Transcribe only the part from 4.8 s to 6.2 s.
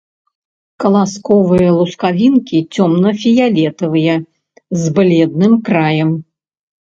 з бледным краем.